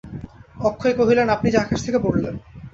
[0.59, 2.35] অক্ষয় কহিলেন, আপনি যে আকাশ থেকে পড়লেন!